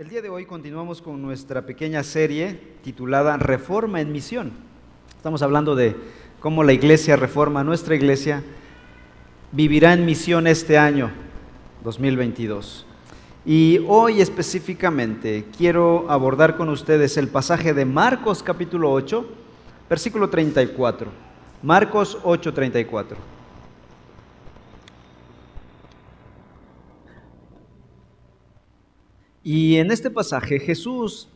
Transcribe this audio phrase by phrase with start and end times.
[0.00, 4.50] El día de hoy continuamos con nuestra pequeña serie titulada Reforma en Misión.
[5.14, 5.94] Estamos hablando de
[6.40, 8.42] cómo la iglesia reforma, nuestra iglesia
[9.52, 11.10] vivirá en misión este año
[11.84, 12.86] 2022.
[13.44, 19.28] Y hoy específicamente quiero abordar con ustedes el pasaje de Marcos capítulo 8,
[19.90, 21.10] versículo 34.
[21.62, 23.39] Marcos 8, 34.
[29.42, 31.28] Y en este pasaje Jesús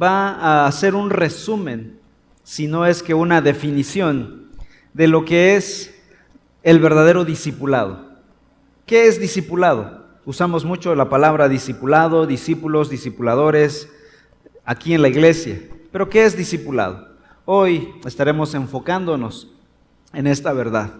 [0.00, 1.98] va a hacer un resumen,
[2.42, 4.50] si no es que una definición,
[4.92, 5.94] de lo que es
[6.62, 8.06] el verdadero discipulado.
[8.86, 10.06] ¿Qué es discipulado?
[10.24, 13.88] Usamos mucho la palabra discipulado, discípulos, discipuladores,
[14.64, 15.60] aquí en la iglesia.
[15.92, 17.08] Pero ¿qué es discipulado?
[17.44, 19.52] Hoy estaremos enfocándonos
[20.12, 20.94] en esta verdad,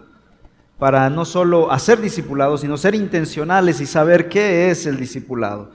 [0.79, 5.71] para no solo hacer discipulados, sino ser intencionales y saber qué es el discipulado.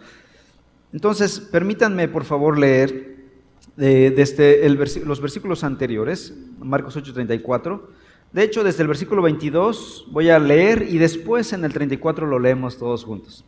[0.93, 3.17] Entonces, permítanme por favor leer
[3.79, 7.81] eh, desde los versículos anteriores, Marcos 8:34.
[8.33, 12.39] De hecho, desde el versículo 22 voy a leer y después en el 34 lo
[12.39, 13.45] leemos todos juntos.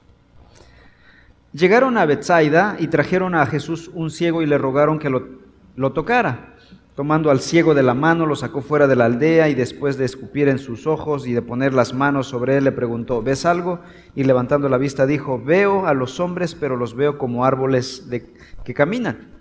[1.53, 5.29] Llegaron a Bethsaida y trajeron a Jesús un ciego y le rogaron que lo,
[5.77, 6.54] lo tocara.
[6.95, 10.05] Tomando al ciego de la mano, lo sacó fuera de la aldea y después de
[10.05, 13.81] escupir en sus ojos y de poner las manos sobre él, le preguntó, ¿ves algo?
[14.15, 18.07] Y levantando la vista dijo, veo a los hombres, pero los veo como árboles
[18.65, 19.33] que caminan.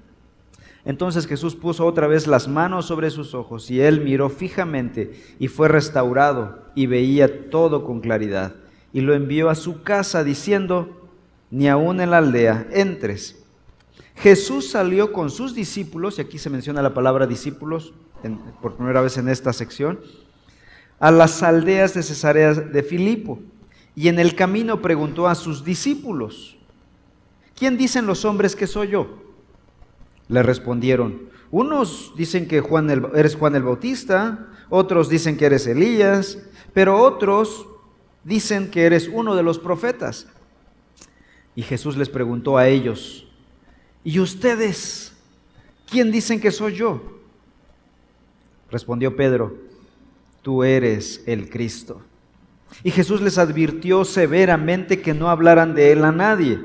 [0.83, 5.47] Entonces Jesús puso otra vez las manos sobre sus ojos y él miró fijamente y
[5.47, 8.55] fue restaurado y veía todo con claridad.
[8.91, 11.07] Y lo envió a su casa diciendo,
[11.51, 13.42] ni aún en la aldea entres
[14.15, 17.93] Jesús salió con sus discípulos, y aquí se menciona la palabra discípulos
[18.61, 19.99] por primera vez en esta sección,
[20.99, 23.39] a las aldeas de Cesarea de Filipo.
[23.95, 26.57] Y en el camino preguntó a sus discípulos,
[27.55, 29.21] ¿quién dicen los hombres que soy yo?
[30.29, 36.39] Le respondieron, unos dicen que Juan eres Juan el Bautista, otros dicen que eres Elías,
[36.73, 37.67] pero otros
[38.23, 40.27] dicen que eres uno de los profetas.
[41.55, 43.27] Y Jesús les preguntó a ellos,
[44.03, 45.13] ¿Y ustedes?
[45.89, 47.01] ¿Quién dicen que soy yo?
[48.69, 49.55] Respondió Pedro,
[50.41, 52.01] tú eres el Cristo.
[52.83, 56.59] Y Jesús les advirtió severamente que no hablaran de él a nadie.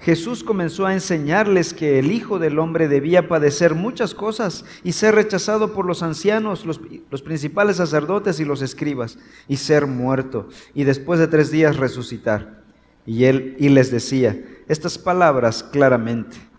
[0.00, 5.14] Jesús comenzó a enseñarles que el Hijo del Hombre debía padecer muchas cosas y ser
[5.14, 6.80] rechazado por los ancianos, los,
[7.10, 12.62] los, principales sacerdotes y los escribas, y ser muerto, y después de tres días resucitar.
[13.04, 16.49] Y él y les decía estas palabras claramente.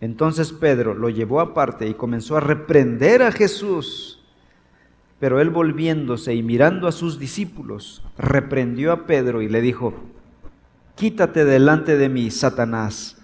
[0.00, 4.22] Entonces Pedro lo llevó aparte y comenzó a reprender a Jesús.
[5.18, 9.92] Pero él volviéndose y mirando a sus discípulos, reprendió a Pedro y le dijo,
[10.94, 13.18] Quítate delante de mí, Satanás,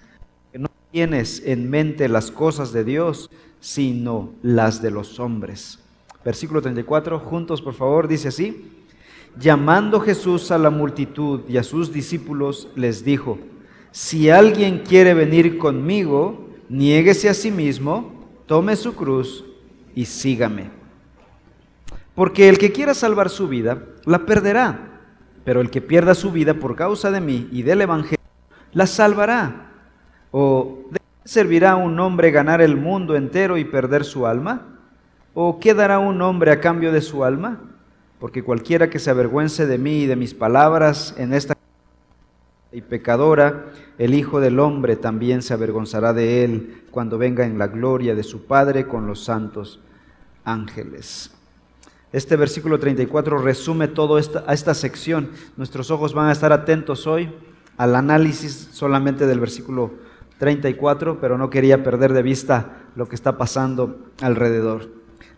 [0.52, 5.78] que no tienes en mente las cosas de Dios, sino las de los hombres.
[6.24, 8.70] Versículo 34, juntos por favor, dice así,
[9.38, 13.38] llamando Jesús a la multitud y a sus discípulos, les dijo,
[13.90, 19.44] si alguien quiere venir conmigo, niéguese a sí mismo, tome su cruz
[19.94, 20.70] y sígame.
[22.14, 25.00] Porque el que quiera salvar su vida, la perderá,
[25.44, 28.18] pero el que pierda su vida por causa de mí y del Evangelio,
[28.72, 29.70] la salvará.
[30.30, 34.78] ¿O de qué servirá un hombre ganar el mundo entero y perder su alma?
[35.34, 37.60] ¿O qué dará un hombre a cambio de su alma?
[38.18, 41.55] Porque cualquiera que se avergüence de mí y de mis palabras en esta
[42.72, 43.66] y pecadora,
[43.98, 48.22] el Hijo del Hombre también se avergonzará de él cuando venga en la gloria de
[48.22, 49.80] su Padre con los santos
[50.44, 51.30] ángeles.
[52.12, 55.30] Este versículo 34 resume toda esta, esta sección.
[55.56, 57.30] Nuestros ojos van a estar atentos hoy
[57.76, 59.92] al análisis solamente del versículo
[60.38, 64.88] 34, pero no quería perder de vista lo que está pasando alrededor.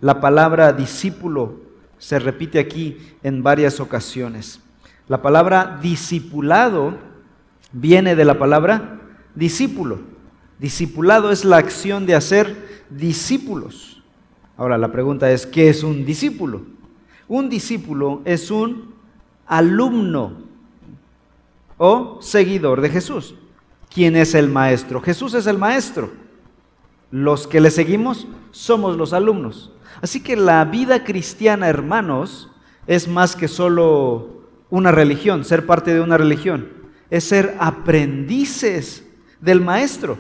[0.01, 1.61] La palabra discípulo
[1.99, 4.61] se repite aquí en varias ocasiones.
[5.09, 7.08] La palabra discipulado
[7.73, 9.01] viene de la palabra
[9.35, 9.99] discípulo.
[10.59, 14.03] Discipulado es la acción de hacer discípulos.
[14.57, 16.63] Ahora la pregunta es, ¿qué es un discípulo?
[17.29, 18.95] Un discípulo es un
[19.47, 20.33] alumno
[21.77, 23.37] o seguidor de Jesús.
[23.93, 25.01] ¿Quién es el maestro?
[25.01, 26.11] Jesús es el maestro.
[27.11, 29.73] Los que le seguimos somos los alumnos.
[30.03, 32.51] Así que la vida cristiana, hermanos,
[32.87, 36.78] es más que solo una religión, ser parte de una religión
[37.11, 39.05] es ser aprendices
[39.41, 40.19] del Maestro.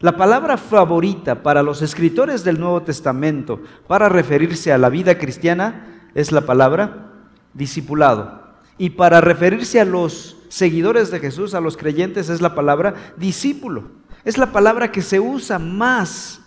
[0.00, 6.08] La palabra favorita para los escritores del Nuevo Testamento para referirse a la vida cristiana
[6.14, 7.12] es la palabra
[7.52, 8.40] discipulado.
[8.78, 13.84] Y para referirse a los seguidores de Jesús, a los creyentes, es la palabra discípulo.
[14.24, 16.40] Es la palabra que se usa más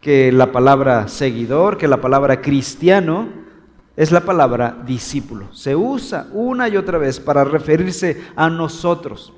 [0.00, 3.28] que la palabra seguidor, que la palabra cristiano,
[3.96, 5.52] es la palabra discípulo.
[5.52, 9.32] Se usa una y otra vez para referirse a nosotros.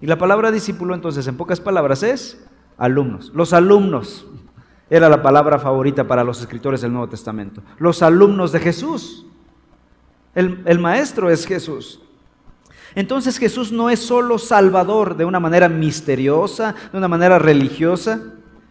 [0.00, 2.44] Y la palabra discípulo entonces en pocas palabras es
[2.76, 3.30] alumnos.
[3.34, 4.26] Los alumnos
[4.90, 7.62] era la palabra favorita para los escritores del Nuevo Testamento.
[7.78, 9.26] Los alumnos de Jesús.
[10.34, 12.00] El, el maestro es Jesús.
[12.94, 18.20] Entonces Jesús no es solo Salvador de una manera misteriosa, de una manera religiosa,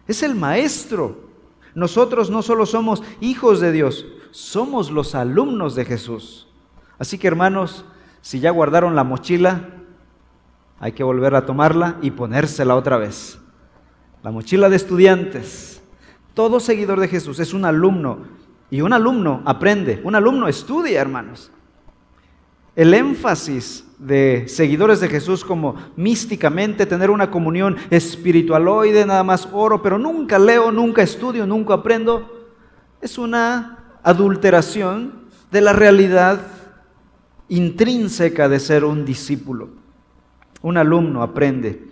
[0.06, 1.32] es el Maestro.
[1.74, 6.48] Nosotros no solo somos hijos de Dios, somos los alumnos de Jesús.
[6.98, 7.84] Así que hermanos,
[8.22, 9.68] si ya guardaron la mochila,
[10.80, 13.38] hay que volver a tomarla y ponérsela otra vez.
[14.22, 15.82] La mochila de estudiantes.
[16.34, 18.20] Todo seguidor de Jesús es un alumno
[18.70, 21.52] y un alumno aprende, un alumno estudia, hermanos.
[22.74, 29.82] El énfasis de seguidores de Jesús como místicamente tener una comunión espiritualoide, nada más oro,
[29.82, 32.48] pero nunca leo, nunca estudio, nunca aprendo,
[33.02, 36.40] es una adulteración de la realidad
[37.48, 39.70] intrínseca de ser un discípulo.
[40.62, 41.84] Un alumno aprende.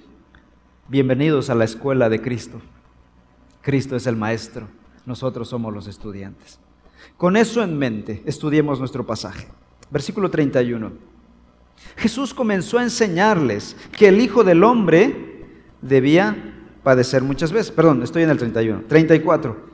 [0.89, 2.61] Bienvenidos a la escuela de Cristo.
[3.62, 4.69] Cristo es el maestro,
[5.05, 6.59] nosotros somos los estudiantes.
[7.17, 9.49] Con eso en mente, estudiemos nuestro pasaje.
[9.91, 10.93] Versículo 31.
[11.97, 15.47] Jesús comenzó a enseñarles que el Hijo del Hombre
[15.83, 17.71] debía padecer muchas veces.
[17.71, 18.85] Perdón, estoy en el 31.
[18.89, 19.69] 34.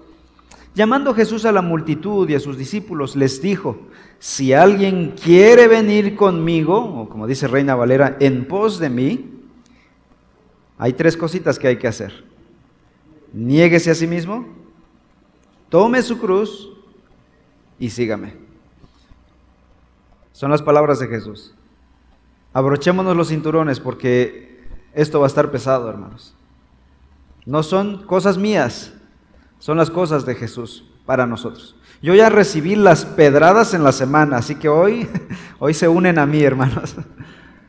[0.77, 3.79] Llamando Jesús a la multitud y a sus discípulos, les dijo,
[4.19, 9.41] si alguien quiere venir conmigo, o como dice Reina Valera, en pos de mí,
[10.77, 12.27] hay tres cositas que hay que hacer.
[13.33, 14.47] Niéguese a sí mismo,
[15.71, 16.69] tome su cruz
[17.79, 18.35] y sígame.
[20.33, 21.55] Son las palabras de Jesús.
[22.53, 24.63] Abrochémonos los cinturones porque
[24.93, 26.35] esto va a estar pesado, hermanos.
[27.47, 28.93] No son cosas mías,
[29.59, 31.77] son las cosas de Jesús para nosotros.
[32.03, 35.09] Yo ya recibí las pedradas en la semana, así que hoy,
[35.59, 36.97] hoy se unen a mí, hermanos,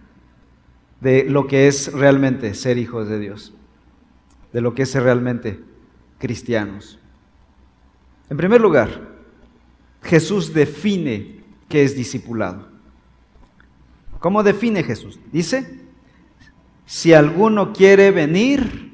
[1.01, 3.53] de lo que es realmente ser hijos de Dios,
[4.53, 5.59] de lo que es ser realmente
[6.17, 6.99] cristianos.
[8.29, 9.15] En primer lugar,
[10.01, 11.37] Jesús define
[11.69, 12.67] ¿Qué es discipulado.
[14.19, 15.19] ¿Cómo define Jesús?
[15.31, 15.81] Dice,
[16.85, 18.86] si alguno quiere venir,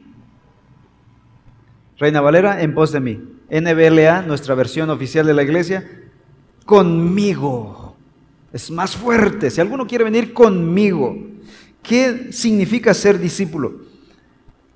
[2.04, 3.18] Reina Valera, en pos de mí.
[3.50, 5.90] NBLA, nuestra versión oficial de la iglesia,
[6.66, 7.96] conmigo.
[8.52, 9.50] Es más fuerte.
[9.50, 11.16] Si alguno quiere venir conmigo,
[11.82, 13.86] ¿qué significa ser discípulo?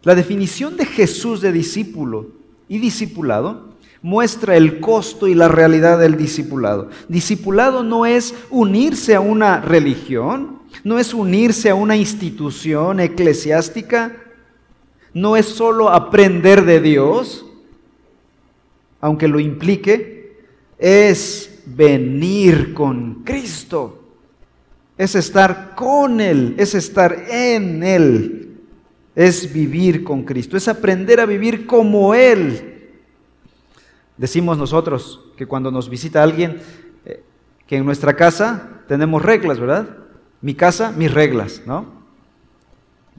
[0.03, 2.29] La definición de Jesús de discípulo
[2.69, 6.91] y discipulado muestra el costo y la realidad del discipulado.
[7.09, 14.15] Discipulado no es unirse a una religión, no es unirse a una institución eclesiástica,
[15.21, 17.45] no es solo aprender de Dios,
[19.01, 20.41] aunque lo implique,
[20.77, 24.03] es venir con Cristo,
[24.97, 28.57] es estar con Él, es estar en Él,
[29.15, 32.75] es vivir con Cristo, es aprender a vivir como Él
[34.17, 36.59] Decimos nosotros que cuando nos visita alguien,
[37.05, 37.23] eh,
[37.67, 39.89] que en nuestra casa tenemos reglas, ¿verdad?
[40.41, 41.96] Mi casa, mis reglas, ¿no?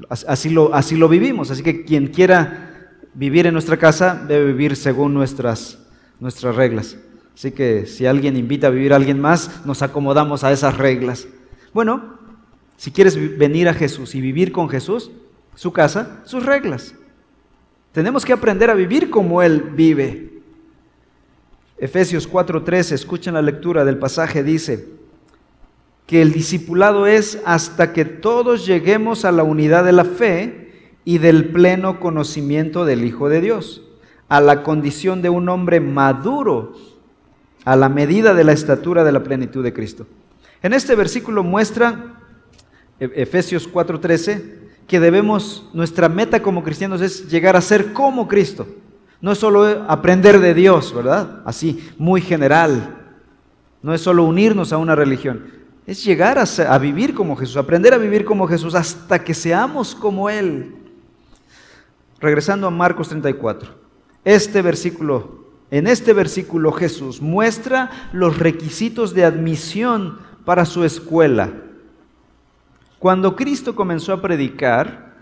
[0.09, 4.77] Así lo, así lo vivimos, así que quien quiera vivir en nuestra casa debe vivir
[4.77, 5.79] según nuestras,
[6.21, 6.97] nuestras reglas.
[7.35, 11.29] Así que si alguien invita a vivir a alguien más, nos acomodamos a esas reglas.
[11.73, 12.19] Bueno,
[12.77, 15.11] si quieres venir a Jesús y vivir con Jesús,
[15.55, 16.95] su casa, sus reglas.
[17.93, 20.41] Tenemos que aprender a vivir como Él vive.
[21.77, 24.98] Efesios 4:13, escuchen la lectura del pasaje, dice
[26.09, 30.73] que el discipulado es hasta que todos lleguemos a la unidad de la fe
[31.05, 33.83] y del pleno conocimiento del Hijo de Dios,
[34.31, 36.73] a la condición de un hombre maduro,
[37.67, 40.07] a la medida de la estatura de la plenitud de Cristo.
[40.63, 42.19] En este versículo muestra
[42.99, 44.43] e, Efesios 4:13
[44.87, 48.67] que debemos, nuestra meta como cristianos es llegar a ser como Cristo.
[49.21, 51.43] No es solo aprender de Dios, ¿verdad?
[51.45, 52.97] Así, muy general.
[53.83, 55.58] No es solo unirnos a una religión.
[55.89, 60.29] Es llegar a, vivir como Jesús, aprender a vivir como Jesús hasta que seamos como
[60.29, 60.75] Él.
[62.21, 63.71] Regresando a Marcos 34.
[64.23, 71.55] Este versículo, en este versículo Jesús muestra los requisitos de admisión para su escuela.
[72.99, 75.15] Cuando Cristo comenzó a predicar,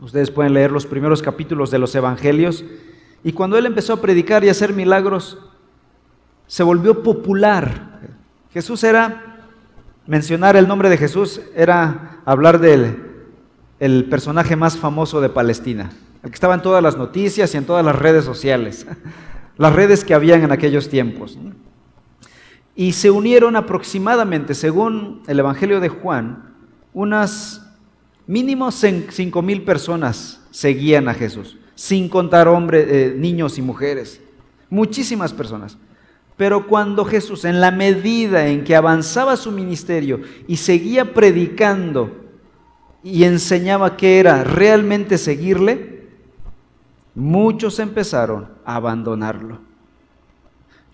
[0.00, 2.64] ustedes pueden leer los primeros capítulos de los evangelios,
[3.22, 5.38] y cuando él empezó a predicar y hacer milagros,
[6.48, 8.00] se volvió popular.
[8.52, 9.31] Jesús era,
[10.06, 13.10] mencionar el nombre de Jesús era hablar del
[13.82, 15.90] el personaje más famoso de Palestina,
[16.22, 18.86] el que estaba en todas las noticias y en todas las redes sociales,
[19.58, 21.36] las redes que habían en aquellos tiempos.
[22.76, 26.54] Y se unieron aproximadamente, según el Evangelio de Juan,
[26.94, 27.68] unas
[28.28, 34.20] mínimo cinco mil personas seguían a Jesús, sin contar hombres, eh, niños y mujeres,
[34.70, 35.76] muchísimas personas.
[36.36, 42.10] Pero cuando Jesús, en la medida en que avanzaba su ministerio y seguía predicando
[43.02, 46.08] y enseñaba que era realmente seguirle,
[47.14, 49.58] muchos empezaron a abandonarlo.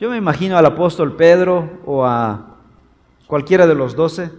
[0.00, 2.57] Yo me imagino al apóstol Pedro o a
[3.26, 4.30] cualquiera de los doce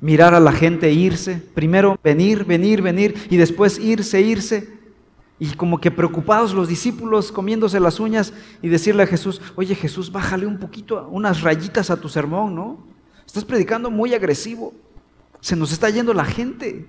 [0.00, 4.75] mirar a la gente irse, primero venir, venir, venir y después irse, irse.
[5.38, 10.10] Y como que preocupados los discípulos comiéndose las uñas y decirle a Jesús, oye Jesús,
[10.10, 12.78] bájale un poquito, unas rayitas a tu sermón, ¿no?
[13.26, 14.72] Estás predicando muy agresivo.
[15.40, 16.86] Se nos está yendo la gente.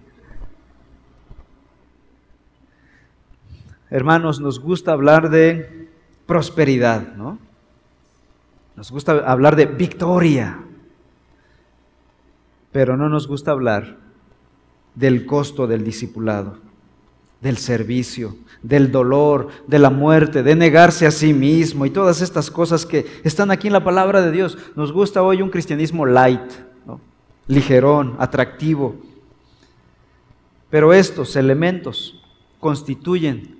[3.89, 5.89] Hermanos, nos gusta hablar de
[6.25, 7.39] prosperidad, ¿no?
[8.75, 10.59] Nos gusta hablar de victoria,
[12.71, 13.97] pero no nos gusta hablar
[14.93, 16.59] del costo del discipulado,
[17.41, 22.49] del servicio, del dolor, de la muerte, de negarse a sí mismo y todas estas
[22.49, 24.57] cosas que están aquí en la palabra de Dios.
[24.75, 26.51] Nos gusta hoy un cristianismo light,
[27.47, 28.95] ligerón, atractivo.
[30.69, 32.21] Pero estos elementos
[32.59, 33.57] constituyen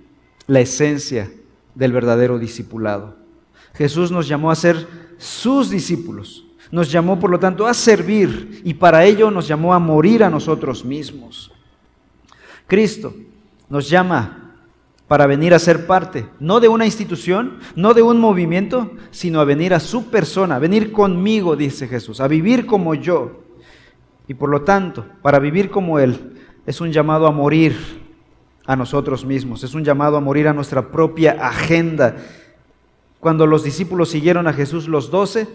[0.48, 1.32] la esencia
[1.76, 3.16] del verdadero discipulado.
[3.76, 6.46] Jesús nos llamó a ser sus discípulos.
[6.72, 10.30] Nos llamó, por lo tanto, a servir y para ello nos llamó a morir a
[10.30, 11.52] nosotros mismos.
[12.66, 13.14] Cristo
[13.70, 14.48] nos llama
[15.08, 19.46] para venir a ser parte, no de una institución, no de un movimiento, sino a
[19.46, 23.44] venir a su persona, a venir conmigo, dice Jesús, a vivir como yo.
[24.28, 26.34] Y por lo tanto, para vivir como Él,
[26.66, 28.06] es un llamado a morir
[28.66, 32.18] a nosotros mismos, es un llamado a morir a nuestra propia agenda.
[33.22, 35.48] Cuando los discípulos siguieron a Jesús los doce,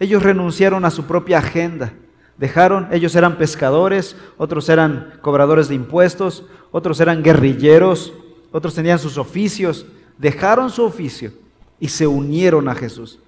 [0.00, 1.92] ellos renunciaron a su propia agenda.
[2.38, 8.12] Dejaron, ellos eran pescadores, otros eran cobradores de impuestos, otros eran guerrilleros,
[8.50, 9.86] otros tenían sus oficios.
[10.18, 11.30] Dejaron su oficio
[11.78, 13.20] y se unieron a Jesús.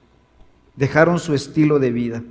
[0.74, 2.24] Dejaron su estilo de vida.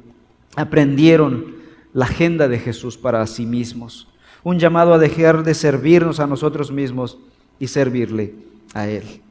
[0.58, 1.56] Aprendieron
[1.94, 4.10] la agenda de Jesús para sí mismos.
[4.44, 7.18] Un llamado a dejar de servirnos a nosotros mismos
[7.60, 8.36] y servirle
[8.74, 9.22] a Él.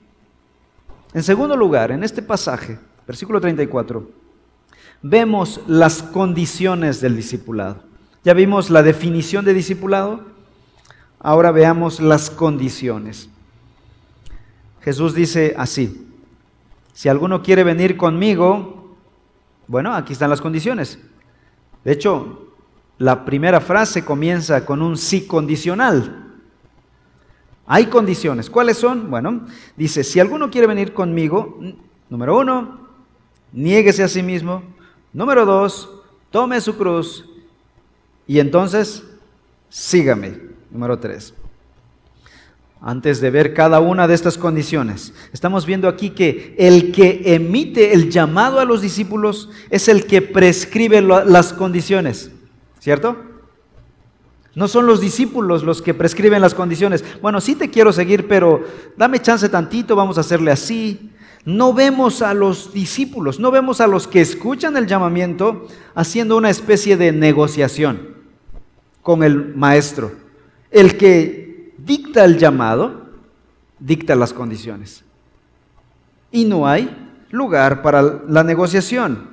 [1.12, 4.08] En segundo lugar, en este pasaje, versículo 34,
[5.02, 7.82] vemos las condiciones del discipulado.
[8.24, 10.32] Ya vimos la definición de discipulado,
[11.24, 13.28] ahora veamos las condiciones.
[14.82, 16.06] Jesús dice así,
[16.92, 18.94] si alguno quiere venir conmigo,
[19.66, 21.00] bueno, aquí están las condiciones.
[21.82, 22.52] De hecho,
[22.98, 26.36] la primera frase comienza con un sí condicional.
[27.66, 28.48] Hay condiciones.
[28.48, 29.10] ¿Cuáles son?
[29.10, 31.58] Bueno, dice, si alguno quiere venir conmigo,
[32.08, 32.86] número uno,
[33.52, 34.62] niéguese a sí mismo,
[35.14, 35.88] Número dos,
[36.32, 37.24] tome su cruz
[38.26, 39.04] y entonces
[39.68, 40.53] sígame.
[40.74, 41.32] Número tres.
[42.80, 47.94] Antes de ver cada una de estas condiciones, estamos viendo aquí que el que emite
[47.94, 52.32] el llamado a los discípulos es el que prescribe las condiciones,
[52.80, 53.16] ¿cierto?
[54.56, 57.04] No son los discípulos los que prescriben las condiciones.
[57.22, 58.64] Bueno, sí te quiero seguir, pero
[58.96, 61.12] dame chance tantito, vamos a hacerle así,
[61.44, 66.50] no vemos a los discípulos, no vemos a los que escuchan el llamamiento haciendo una
[66.50, 68.08] especie de negociación
[69.02, 70.23] con el maestro.
[70.74, 73.06] El que dicta el llamado,
[73.78, 75.04] dicta las condiciones.
[76.32, 76.90] Y no hay
[77.30, 79.28] lugar para la negociación.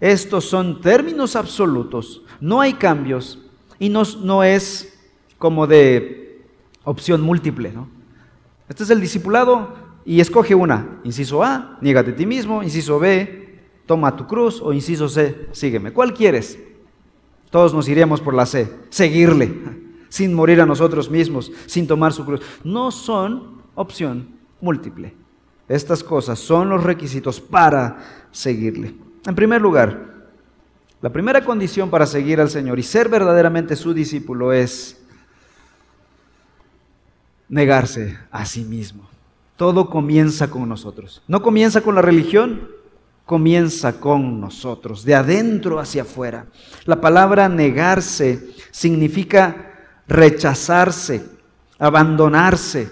[0.00, 3.38] Estos son términos absolutos, no hay cambios
[3.78, 4.98] y no, es
[5.36, 6.42] como de
[6.84, 7.70] opción múltiple.
[7.72, 7.90] ¿no?
[8.66, 9.74] Este es el discipulado
[10.06, 11.00] y escoge una.
[11.04, 12.62] Inciso A, niégate a ti mismo.
[12.62, 14.62] Inciso B, toma tu cruz.
[14.62, 15.92] O inciso C, sígueme.
[15.92, 16.58] ¿Cuál quieres?
[17.50, 22.24] Todos nos iríamos por la C, seguirle, sin morir a nosotros mismos, sin tomar su
[22.24, 22.40] cruz.
[22.64, 24.28] No son opción
[24.60, 25.14] múltiple.
[25.68, 28.94] Estas cosas son los requisitos para seguirle.
[29.26, 30.14] En primer lugar,
[31.02, 35.00] la primera condición para seguir al Señor y ser verdaderamente su discípulo es
[37.48, 39.08] negarse a sí mismo.
[39.56, 41.22] Todo comienza con nosotros.
[41.26, 42.68] No comienza con la religión,
[43.24, 46.46] comienza con nosotros, de adentro hacia afuera.
[46.84, 49.75] La palabra negarse significa
[50.08, 51.24] rechazarse,
[51.78, 52.90] abandonarse,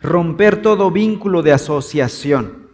[0.00, 2.68] romper todo vínculo de asociación.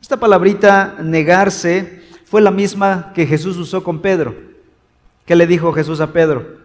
[0.00, 4.34] Esta palabrita negarse fue la misma que Jesús usó con Pedro.
[5.26, 6.62] ¿Qué le dijo Jesús a Pedro?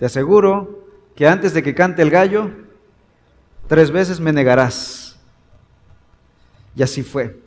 [0.00, 2.50] te aseguro que antes de que cante el gallo,
[3.68, 5.18] tres veces me negarás.
[6.74, 7.38] Y así fue.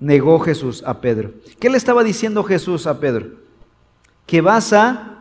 [0.00, 1.32] Negó Jesús a Pedro.
[1.60, 3.26] ¿Qué le estaba diciendo Jesús a Pedro?
[4.26, 5.17] Que vas a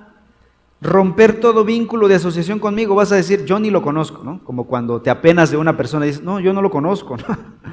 [0.82, 2.96] romper todo vínculo de asociación conmigo.
[2.96, 4.44] Vas a decir, yo ni lo conozco, ¿no?
[4.44, 7.18] Como cuando te apenas de una persona y dices, no, yo no lo conozco.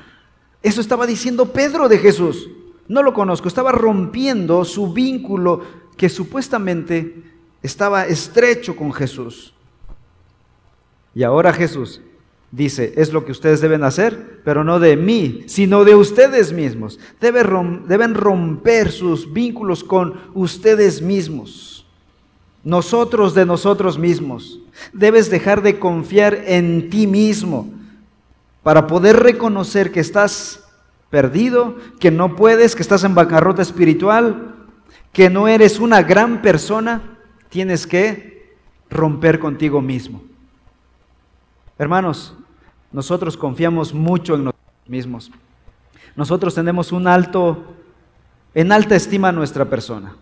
[0.63, 2.49] Eso estaba diciendo Pedro de Jesús.
[2.89, 3.49] No lo conozco.
[3.49, 5.61] Estaba rompiendo su vínculo
[5.97, 7.23] que supuestamente
[7.63, 9.55] estaba estrecho con Jesús.
[11.15, 12.01] Y ahora Jesús
[12.51, 16.99] dice, es lo que ustedes deben hacer, pero no de mí, sino de ustedes mismos.
[17.21, 21.74] Deben romper sus vínculos con ustedes mismos.
[22.64, 24.61] Nosotros de nosotros mismos.
[24.92, 27.71] Debes dejar de confiar en ti mismo
[28.62, 30.64] para poder reconocer que estás
[31.11, 34.54] perdido, que no puedes, que estás en bancarrota espiritual,
[35.12, 37.18] que no eres una gran persona,
[37.50, 38.56] tienes que
[38.90, 40.23] romper contigo mismo.
[41.78, 42.35] Hermanos,
[42.90, 45.30] nosotros confiamos mucho en nosotros mismos.
[46.16, 47.64] Nosotros tenemos un alto,
[48.54, 50.16] en alta estima nuestra persona.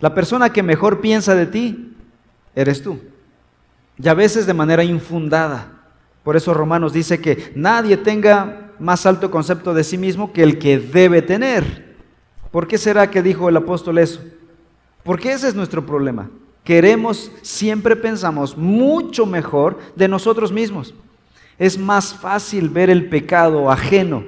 [0.00, 1.96] La persona que mejor piensa de ti
[2.54, 2.98] eres tú.
[3.98, 5.72] Y a veces de manera infundada.
[6.22, 10.58] Por eso Romanos dice que nadie tenga más alto concepto de sí mismo que el
[10.58, 11.96] que debe tener.
[12.50, 14.20] ¿Por qué será que dijo el apóstol eso?
[15.02, 16.28] Porque ese es nuestro problema.
[16.64, 20.94] Queremos, siempre pensamos mucho mejor de nosotros mismos.
[21.58, 24.24] Es más fácil ver el pecado ajeno.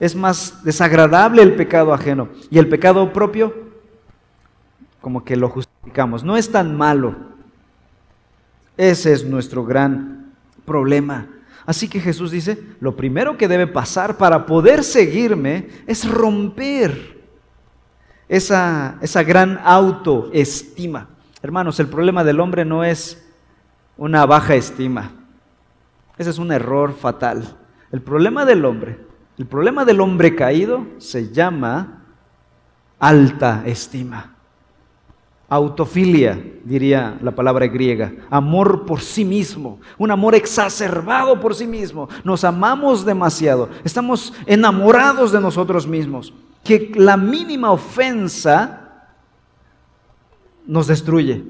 [0.00, 2.28] Es más desagradable el pecado ajeno.
[2.50, 3.54] Y el pecado propio,
[5.06, 6.24] como que lo justificamos.
[6.24, 7.14] No es tan malo.
[8.76, 10.32] Ese es nuestro gran
[10.64, 11.28] problema.
[11.64, 17.22] Así que Jesús dice, lo primero que debe pasar para poder seguirme es romper
[18.28, 21.06] esa, esa gran autoestima.
[21.40, 23.24] Hermanos, el problema del hombre no es
[23.96, 25.12] una baja estima.
[26.18, 27.56] Ese es un error fatal.
[27.92, 28.98] El problema del hombre,
[29.38, 32.02] el problema del hombre caído se llama
[32.98, 34.32] alta estima.
[35.48, 42.08] Autofilia, diría la palabra griega, amor por sí mismo, un amor exacerbado por sí mismo.
[42.24, 49.06] Nos amamos demasiado, estamos enamorados de nosotros mismos, que la mínima ofensa
[50.66, 51.44] nos destruye.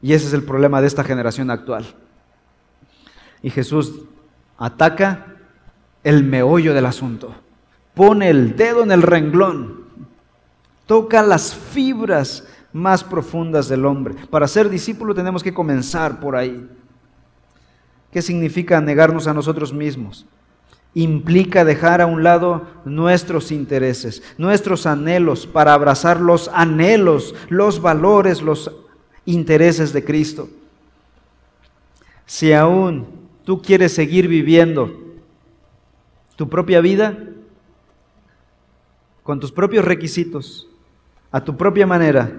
[0.00, 1.84] Y ese es el problema de esta generación actual.
[3.42, 4.02] Y Jesús
[4.56, 5.26] ataca
[6.04, 7.34] el meollo del asunto,
[7.94, 9.83] pone el dedo en el renglón
[10.86, 14.14] Toca las fibras más profundas del hombre.
[14.28, 16.68] Para ser discípulo tenemos que comenzar por ahí.
[18.10, 20.26] ¿Qué significa negarnos a nosotros mismos?
[20.92, 28.42] Implica dejar a un lado nuestros intereses, nuestros anhelos, para abrazar los anhelos, los valores,
[28.42, 28.70] los
[29.24, 30.48] intereses de Cristo.
[32.26, 33.06] Si aún
[33.44, 34.92] tú quieres seguir viviendo
[36.36, 37.18] tu propia vida
[39.22, 40.68] con tus propios requisitos,
[41.34, 42.30] a tu propia manera,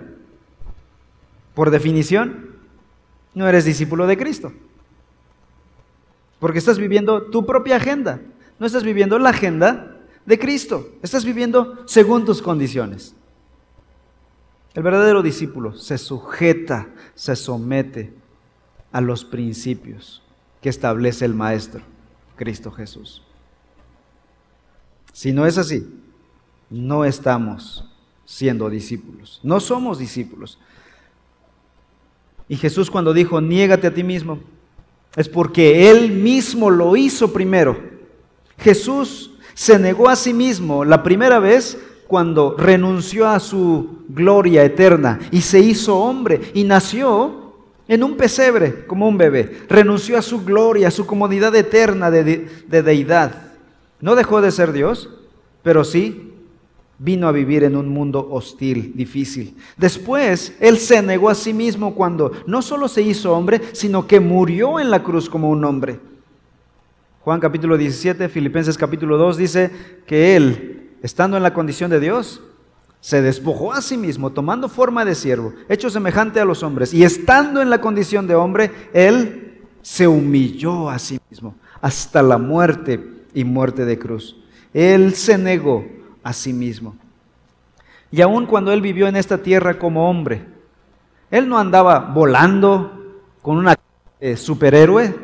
[1.53, 2.55] por definición,
[3.33, 4.53] no eres discípulo de Cristo.
[6.39, 8.21] Porque estás viviendo tu propia agenda.
[8.57, 10.91] No estás viviendo la agenda de Cristo.
[11.01, 13.13] Estás viviendo según tus condiciones.
[14.73, 18.13] El verdadero discípulo se sujeta, se somete
[18.93, 20.23] a los principios
[20.61, 21.81] que establece el Maestro,
[22.37, 23.21] Cristo Jesús.
[25.11, 25.85] Si no es así,
[26.69, 27.91] no estamos
[28.25, 29.39] siendo discípulos.
[29.43, 30.59] No somos discípulos.
[32.47, 34.39] Y Jesús cuando dijo, niégate a ti mismo,
[35.15, 37.77] es porque Él mismo lo hizo primero.
[38.57, 45.19] Jesús se negó a sí mismo la primera vez cuando renunció a su gloria eterna
[45.31, 47.53] y se hizo hombre y nació
[47.87, 49.65] en un pesebre como un bebé.
[49.69, 53.53] Renunció a su gloria, a su comodidad eterna de, de deidad.
[54.01, 55.09] No dejó de ser Dios,
[55.63, 56.34] pero sí
[56.97, 59.55] vino a vivir en un mundo hostil, difícil.
[59.77, 64.19] Después, Él se negó a sí mismo cuando no solo se hizo hombre, sino que
[64.19, 65.99] murió en la cruz como un hombre.
[67.21, 69.71] Juan capítulo 17, Filipenses capítulo 2 dice
[70.05, 72.41] que Él, estando en la condición de Dios,
[73.01, 77.03] se despojó a sí mismo, tomando forma de siervo, hecho semejante a los hombres, y
[77.03, 82.99] estando en la condición de hombre, Él se humilló a sí mismo hasta la muerte
[83.35, 84.35] y muerte de cruz.
[84.73, 85.85] Él se negó
[86.25, 86.95] a sí mismo.
[88.11, 90.43] Y aun cuando él vivió en esta tierra como hombre,
[91.29, 93.75] él no andaba volando con una
[94.35, 95.15] superhéroe.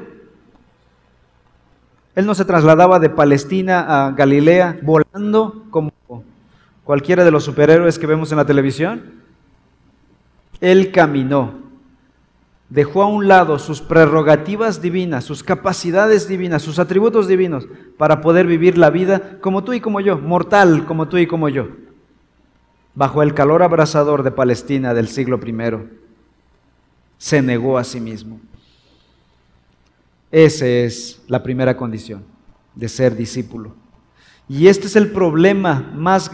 [2.13, 5.91] Él no se trasladaba de Palestina a Galilea volando como
[6.83, 9.21] cualquiera de los superhéroes que vemos en la televisión.
[10.59, 11.55] Él caminó
[12.71, 18.47] dejó a un lado sus prerrogativas divinas, sus capacidades divinas, sus atributos divinos, para poder
[18.47, 21.67] vivir la vida como tú y como yo, mortal como tú y como yo,
[22.95, 25.85] bajo el calor abrasador de Palestina del siglo I.
[27.17, 28.39] Se negó a sí mismo.
[30.31, 32.23] Esa es la primera condición
[32.73, 33.75] de ser discípulo.
[34.47, 36.31] Y este es el problema más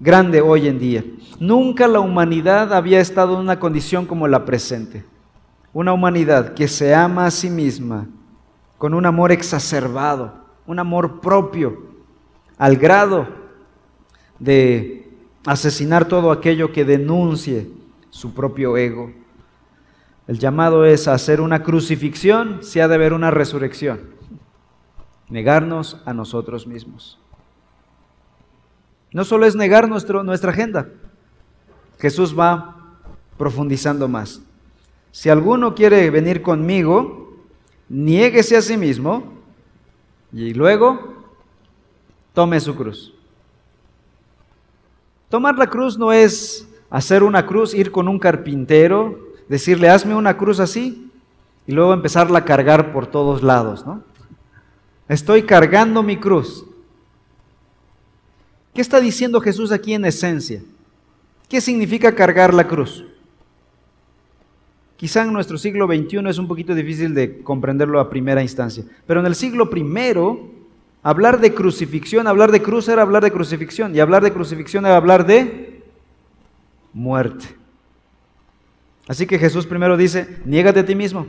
[0.00, 1.04] grande hoy en día.
[1.38, 5.11] Nunca la humanidad había estado en una condición como la presente.
[5.72, 8.06] Una humanidad que se ama a sí misma
[8.78, 10.34] con un amor exacerbado,
[10.66, 11.86] un amor propio,
[12.58, 13.28] al grado
[14.38, 15.10] de
[15.46, 17.70] asesinar todo aquello que denuncie
[18.10, 19.12] su propio ego.
[20.26, 24.10] El llamado es a hacer una crucifixión si ha de haber una resurrección.
[25.28, 27.18] Negarnos a nosotros mismos.
[29.12, 30.88] No solo es negar nuestro, nuestra agenda.
[31.98, 32.76] Jesús va
[33.36, 34.42] profundizando más.
[35.12, 37.36] Si alguno quiere venir conmigo,
[37.88, 39.22] niéguese a sí mismo
[40.32, 41.22] y luego
[42.32, 43.14] tome su cruz.
[45.28, 50.36] Tomar la cruz no es hacer una cruz, ir con un carpintero, decirle, hazme una
[50.36, 51.10] cruz así,
[51.66, 54.02] y luego empezarla a cargar por todos lados, ¿no?
[55.08, 56.64] Estoy cargando mi cruz.
[58.74, 60.62] ¿Qué está diciendo Jesús aquí en esencia?
[61.48, 63.04] ¿Qué significa cargar la cruz?
[65.02, 69.18] Quizá en nuestro siglo XXI es un poquito difícil de comprenderlo a primera instancia, pero
[69.18, 70.14] en el siglo I,
[71.02, 74.96] hablar de crucifixión, hablar de cruz era hablar de crucifixión, y hablar de crucifixión era
[74.96, 75.82] hablar de
[76.92, 77.46] muerte.
[79.08, 81.26] Así que Jesús primero dice, niégate a ti mismo,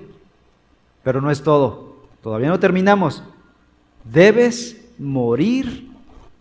[1.03, 3.23] pero no es todo, todavía no terminamos.
[4.03, 5.89] Debes morir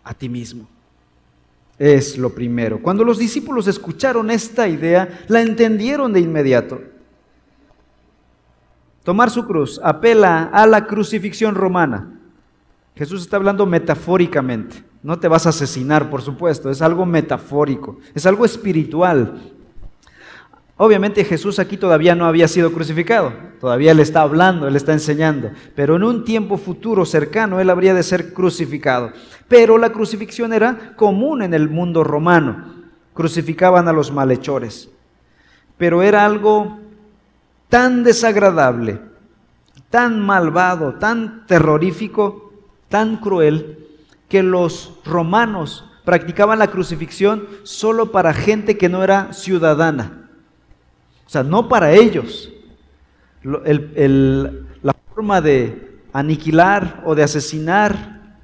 [0.05, 0.69] a ti mismo
[1.79, 2.81] es lo primero.
[2.81, 6.92] Cuando los discípulos escucharon esta idea, la entendieron de inmediato.
[9.05, 12.21] Tomar su cruz apela a la crucifixión romana.
[12.95, 14.85] Jesús está hablando metafóricamente.
[15.03, 19.53] No te vas a asesinar, por supuesto, es algo metafórico, es algo espiritual.
[20.77, 25.51] Obviamente Jesús aquí todavía no había sido crucificado, todavía Él está hablando, Él está enseñando,
[25.75, 29.13] pero en un tiempo futuro cercano Él habría de ser crucificado.
[29.49, 34.89] Pero la crucifixión era común en el mundo romano, crucificaban a los malhechores,
[35.77, 36.79] pero era algo
[37.73, 39.01] tan desagradable,
[39.89, 42.53] tan malvado, tan terrorífico,
[42.91, 43.79] tan cruel,
[44.29, 50.19] que los romanos practicaban la crucifixión solo para gente que no era ciudadana
[51.27, 52.53] o sea, no para ellos.
[53.43, 58.37] la forma de aniquilar o de asesinar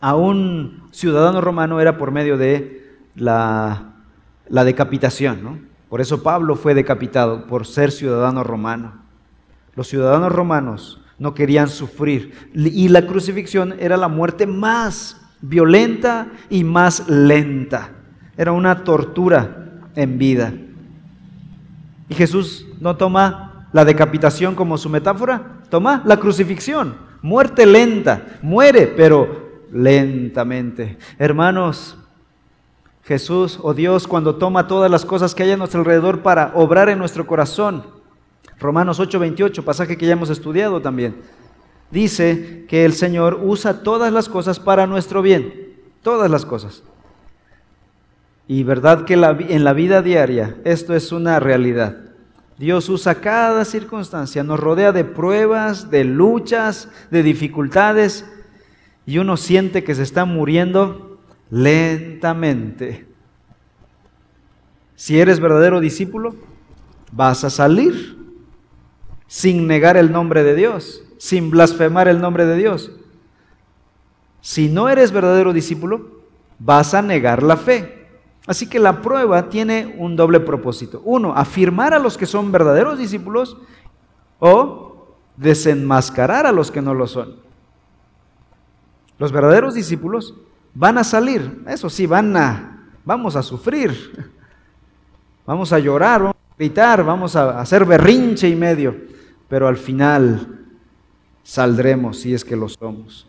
[0.00, 3.94] a un ciudadano romano era por medio de la,
[4.48, 5.68] decapitación.
[5.94, 8.94] Por eso Pablo fue decapitado, por ser ciudadano romano.
[9.76, 12.50] Los ciudadanos romanos no querían sufrir.
[12.52, 17.90] Y la crucifixión era la muerte más violenta y más lenta.
[18.36, 20.52] Era una tortura en vida.
[22.08, 28.88] Y Jesús no toma la decapitación como su metáfora, toma la crucifixión, muerte lenta, muere,
[28.96, 30.98] pero lentamente.
[31.20, 31.96] Hermanos,
[33.04, 36.88] Jesús o Dios cuando toma todas las cosas que hay a nuestro alrededor para obrar
[36.88, 37.84] en nuestro corazón.
[38.58, 41.16] Romanos 8:28, pasaje que ya hemos estudiado también.
[41.90, 46.82] Dice que el Señor usa todas las cosas para nuestro bien, todas las cosas.
[48.48, 51.96] Y verdad que en la vida diaria esto es una realidad.
[52.56, 58.24] Dios usa cada circunstancia, nos rodea de pruebas, de luchas, de dificultades,
[59.06, 61.13] y uno siente que se está muriendo
[61.54, 63.06] lentamente.
[64.96, 66.34] Si eres verdadero discípulo,
[67.12, 68.18] vas a salir
[69.28, 72.90] sin negar el nombre de Dios, sin blasfemar el nombre de Dios.
[74.40, 76.24] Si no eres verdadero discípulo,
[76.58, 78.08] vas a negar la fe.
[78.48, 81.02] Así que la prueba tiene un doble propósito.
[81.04, 83.56] Uno, afirmar a los que son verdaderos discípulos
[84.40, 87.36] o desenmascarar a los que no lo son.
[89.18, 90.34] Los verdaderos discípulos
[90.74, 94.32] van a salir, eso sí, van a, vamos a sufrir,
[95.46, 98.96] vamos a llorar, vamos a gritar, vamos a hacer berrinche y medio,
[99.48, 100.66] pero al final
[101.42, 103.26] saldremos si es que lo somos.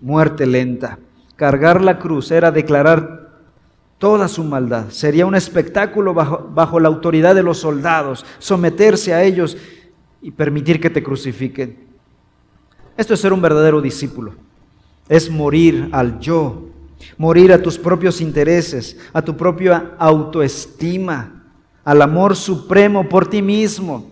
[0.00, 0.98] Muerte lenta.
[1.36, 3.28] Cargar la cruz era declarar
[3.98, 4.90] toda su maldad.
[4.90, 9.56] Sería un espectáculo bajo, la autoridad de los soldados, someterse a ellos
[10.22, 11.86] y permitir que te crucifiquen.
[12.96, 14.34] Esto es ser un verdadero discípulo.
[15.08, 16.68] Es morir al yo,
[17.16, 21.44] morir a tus propios intereses, a tu propia autoestima,
[21.84, 24.10] al amor supremo por ti mismo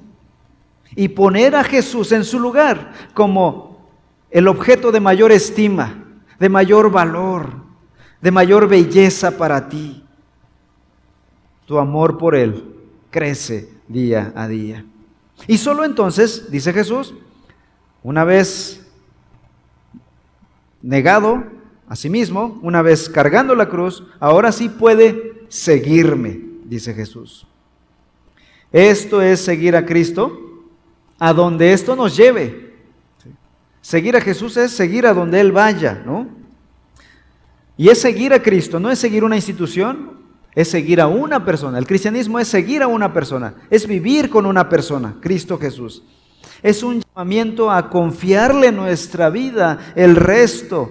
[0.95, 3.87] y poner a Jesús en su lugar como
[4.31, 6.05] el objeto de mayor estima,
[6.39, 7.53] de mayor valor,
[8.21, 10.03] de mayor belleza para ti.
[11.67, 12.75] Tu amor por Él
[13.11, 14.85] crece día a día.
[15.47, 17.15] Y solo entonces, dice Jesús,
[18.03, 18.86] una vez
[20.87, 21.43] negado
[21.89, 27.45] a sí mismo, una vez cargando la cruz, ahora sí puede seguirme, dice Jesús.
[28.71, 30.65] Esto es seguir a Cristo
[31.19, 32.77] a donde esto nos lleve.
[33.81, 36.29] Seguir a Jesús es seguir a donde Él vaya, ¿no?
[37.77, 40.21] Y es seguir a Cristo, no es seguir una institución,
[40.55, 41.79] es seguir a una persona.
[41.79, 46.05] El cristianismo es seguir a una persona, es vivir con una persona, Cristo Jesús.
[46.67, 50.91] Es un llamamiento a confiarle nuestra vida, el resto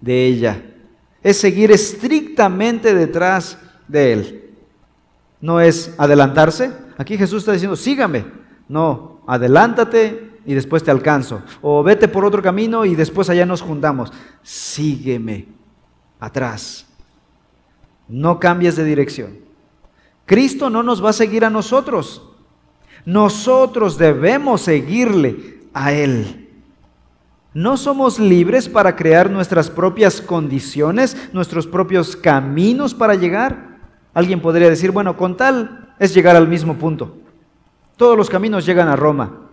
[0.00, 0.64] de ella.
[1.22, 4.50] Es seguir estrictamente detrás de Él.
[5.40, 6.72] No es adelantarse.
[6.98, 8.24] Aquí Jesús está diciendo, sígame.
[8.68, 11.40] No, adelántate y después te alcanzo.
[11.62, 14.12] O vete por otro camino y después allá nos juntamos.
[14.42, 15.46] Sígueme
[16.18, 16.84] atrás.
[18.08, 19.38] No cambies de dirección.
[20.24, 22.32] Cristo no nos va a seguir a nosotros.
[23.06, 26.48] Nosotros debemos seguirle a Él.
[27.54, 33.78] No somos libres para crear nuestras propias condiciones, nuestros propios caminos para llegar.
[34.12, 37.16] Alguien podría decir, bueno, con tal es llegar al mismo punto.
[37.96, 39.46] Todos los caminos llegan a Roma.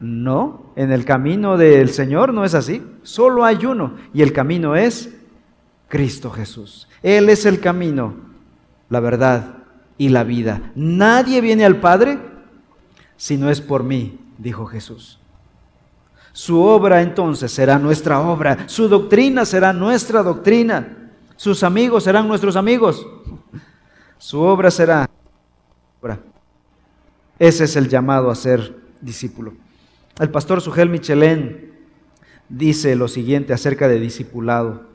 [0.00, 2.82] No, en el camino del Señor no es así.
[3.04, 5.16] Solo hay uno y el camino es
[5.88, 6.88] Cristo Jesús.
[7.02, 8.14] Él es el camino,
[8.90, 9.54] la verdad
[9.96, 10.72] y la vida.
[10.74, 12.27] Nadie viene al Padre
[13.18, 15.18] si no es por mí, dijo Jesús.
[16.32, 22.54] Su obra entonces será nuestra obra, su doctrina será nuestra doctrina, sus amigos serán nuestros
[22.54, 23.04] amigos,
[24.18, 25.10] su obra será
[26.00, 26.20] obra.
[27.40, 29.52] Ese es el llamado a ser discípulo.
[30.18, 31.72] El pastor Sugel Michelén
[32.48, 34.86] dice lo siguiente acerca de discipulado.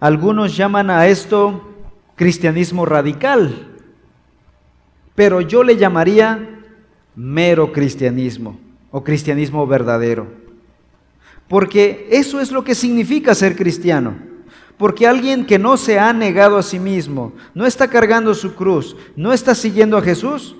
[0.00, 1.68] Algunos llaman a esto
[2.16, 3.68] cristianismo radical,
[5.14, 6.59] pero yo le llamaría
[7.14, 8.58] mero cristianismo
[8.90, 10.26] o cristianismo verdadero.
[11.48, 14.16] Porque eso es lo que significa ser cristiano.
[14.76, 18.96] Porque alguien que no se ha negado a sí mismo, no está cargando su cruz,
[19.16, 20.56] no está siguiendo a Jesús,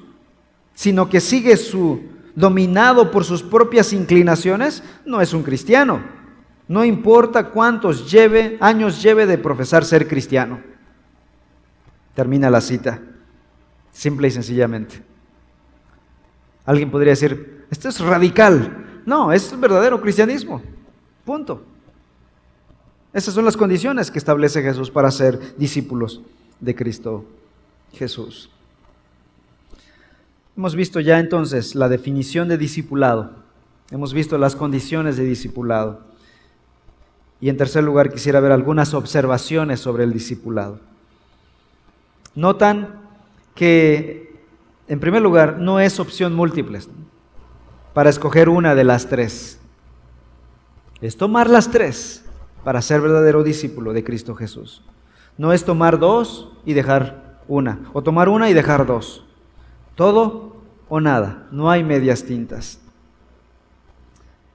[0.74, 2.02] sino que sigue su
[2.34, 6.02] dominado por sus propias inclinaciones, no es un cristiano.
[6.68, 10.60] No importa cuántos lleve, años lleve de profesar ser cristiano.
[12.14, 13.00] Termina la cita,
[13.92, 15.09] simple y sencillamente.
[16.70, 19.02] Alguien podría decir, esto es radical.
[19.04, 20.62] No, es verdadero cristianismo.
[21.24, 21.64] Punto.
[23.12, 26.20] Esas son las condiciones que establece Jesús para ser discípulos
[26.60, 27.24] de Cristo
[27.92, 28.50] Jesús.
[30.56, 33.32] Hemos visto ya entonces la definición de discipulado.
[33.90, 36.02] Hemos visto las condiciones de discipulado.
[37.40, 40.78] Y en tercer lugar, quisiera ver algunas observaciones sobre el discipulado.
[42.36, 42.94] Notan
[43.56, 44.29] que,
[44.90, 46.80] en primer lugar, no es opción múltiple
[47.94, 49.60] para escoger una de las tres.
[51.00, 52.24] Es tomar las tres
[52.64, 54.82] para ser verdadero discípulo de Cristo Jesús.
[55.38, 59.24] No es tomar dos y dejar una, o tomar una y dejar dos.
[59.94, 60.56] Todo
[60.88, 62.80] o nada, no hay medias tintas.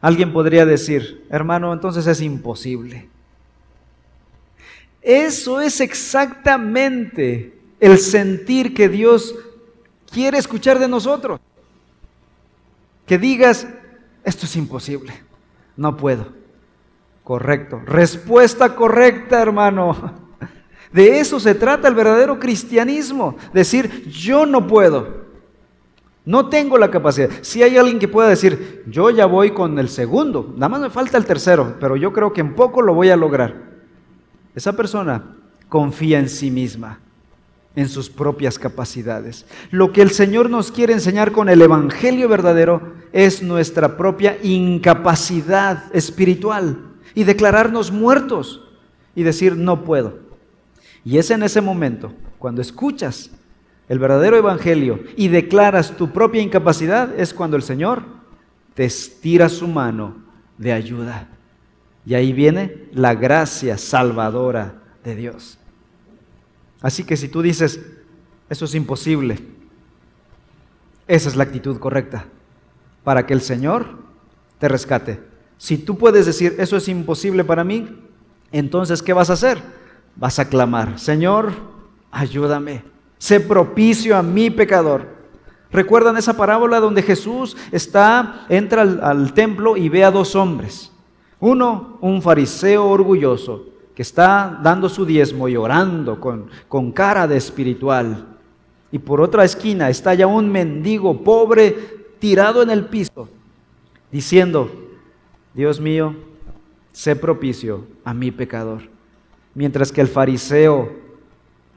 [0.02, 3.08] Alguien podría decir, hermano, entonces es imposible.
[5.02, 9.34] Eso es exactamente el sentir que Dios
[10.16, 11.42] quiere escuchar de nosotros.
[13.06, 13.68] Que digas,
[14.24, 15.14] esto es imposible,
[15.76, 16.28] no puedo.
[17.22, 17.82] Correcto.
[17.86, 20.14] Respuesta correcta, hermano.
[20.94, 23.36] De eso se trata el verdadero cristianismo.
[23.52, 25.26] Decir, yo no puedo.
[26.24, 27.30] No tengo la capacidad.
[27.42, 30.90] Si hay alguien que pueda decir, yo ya voy con el segundo, nada más me
[30.90, 33.54] falta el tercero, pero yo creo que en poco lo voy a lograr.
[34.56, 35.36] Esa persona
[35.68, 37.00] confía en sí misma,
[37.76, 39.46] en sus propias capacidades.
[39.72, 45.84] Lo que el Señor nos quiere enseñar con el Evangelio verdadero es nuestra propia incapacidad
[45.94, 46.78] espiritual
[47.14, 48.62] y declararnos muertos
[49.16, 50.20] y decir, no puedo.
[51.04, 53.32] Y es en ese momento, cuando escuchas
[53.88, 58.04] el verdadero evangelio y declaras tu propia incapacidad, es cuando el Señor
[58.74, 60.18] te estira su mano
[60.58, 61.30] de ayuda.
[62.06, 65.58] Y ahí viene la gracia salvadora de Dios.
[66.86, 67.80] Así que si tú dices,
[68.48, 69.40] eso es imposible,
[71.08, 72.26] esa es la actitud correcta
[73.04, 73.88] para que el Señor
[74.60, 75.20] te rescate.
[75.58, 77.90] Si tú puedes decir, eso es imposible para mí,
[78.52, 79.58] entonces ¿qué vas a hacer?
[80.16, 81.54] Vas a clamar, Señor,
[82.12, 82.84] ayúdame
[83.18, 85.08] sé propicio a mi pecador.
[85.72, 90.92] ¿Recuerdan esa parábola donde Jesús está, entra al, al templo y ve a dos hombres?
[91.40, 97.38] Uno, un fariseo orgulloso, que está dando su diezmo y orando con, con cara de
[97.38, 98.26] espiritual.
[98.92, 101.76] Y por otra esquina está ya un mendigo pobre
[102.20, 103.30] tirado en el piso,
[104.12, 104.70] diciendo,
[105.54, 106.14] Dios mío,
[106.92, 108.82] sé propicio a mi pecador.
[109.54, 110.92] Mientras que el fariseo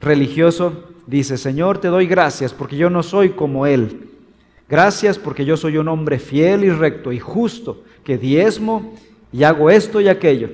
[0.01, 4.09] religioso dice, Señor, te doy gracias porque yo no soy como Él.
[4.67, 8.93] Gracias porque yo soy un hombre fiel y recto y justo, que diezmo
[9.31, 10.49] y hago esto y aquello.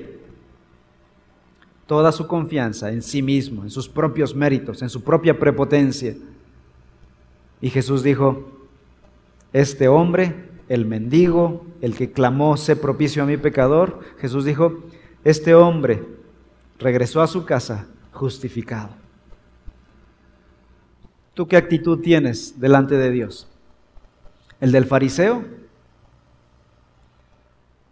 [1.86, 6.16] Toda su confianza en sí mismo, en sus propios méritos, en su propia prepotencia.
[7.60, 8.50] Y Jesús dijo,
[9.52, 14.82] este hombre, el mendigo, el que clamó, sé propicio a mi pecador, Jesús dijo,
[15.24, 16.04] este hombre
[16.78, 18.90] regresó a su casa justificado.
[21.34, 23.46] ¿Tú qué actitud tienes delante de Dios?
[24.60, 25.44] ¿El del fariseo?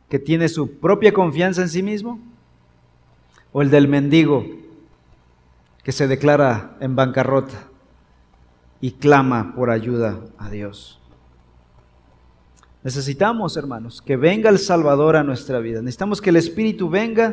[0.09, 2.19] ¿Que tiene su propia confianza en sí mismo?
[3.57, 4.45] ¿O el del mendigo
[5.85, 7.69] que se declara en bancarrota
[8.81, 11.01] y clama por ayuda a Dios?
[12.83, 15.83] Necesitamos, hermanos, que venga el Salvador a nuestra vida.
[15.83, 17.33] Necesitamos que el Espíritu venga,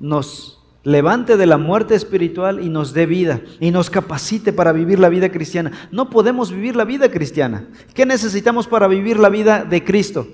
[0.00, 4.98] nos levante de la muerte espiritual y nos dé vida y nos capacite para vivir
[4.98, 5.70] la vida cristiana.
[5.92, 7.68] No podemos vivir la vida cristiana.
[7.94, 10.26] ¿Qué necesitamos para vivir la vida de Cristo?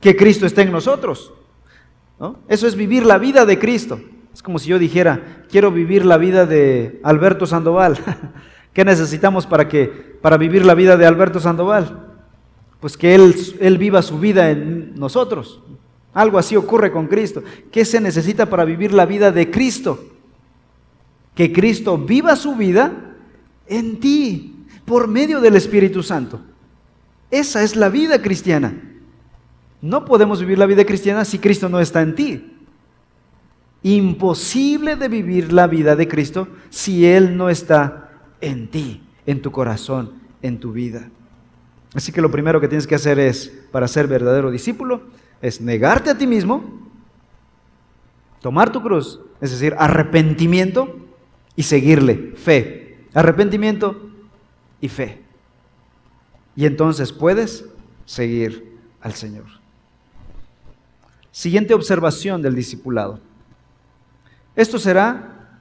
[0.00, 1.34] Que Cristo esté en nosotros.
[2.48, 4.00] Eso es vivir la vida de Cristo.
[4.32, 7.98] Es como si yo dijera, quiero vivir la vida de Alberto Sandoval.
[8.72, 9.86] ¿Qué necesitamos para, que,
[10.20, 12.06] para vivir la vida de Alberto Sandoval?
[12.80, 15.62] Pues que él, él viva su vida en nosotros.
[16.12, 17.42] Algo así ocurre con Cristo.
[17.70, 20.04] ¿Qué se necesita para vivir la vida de Cristo?
[21.34, 23.14] Que Cristo viva su vida
[23.66, 26.40] en ti por medio del Espíritu Santo.
[27.30, 28.74] Esa es la vida cristiana.
[29.82, 32.52] No podemos vivir la vida cristiana si Cristo no está en ti.
[33.82, 38.10] Imposible de vivir la vida de Cristo si Él no está
[38.40, 41.10] en ti, en tu corazón, en tu vida.
[41.94, 45.02] Así que lo primero que tienes que hacer es, para ser verdadero discípulo,
[45.40, 46.90] es negarte a ti mismo,
[48.40, 50.96] tomar tu cruz, es decir, arrepentimiento
[51.54, 52.98] y seguirle, fe.
[53.14, 54.10] Arrepentimiento
[54.80, 55.22] y fe.
[56.54, 57.64] Y entonces puedes
[58.04, 59.44] seguir al Señor.
[61.36, 63.20] Siguiente observación del discipulado.
[64.54, 65.58] Esto será,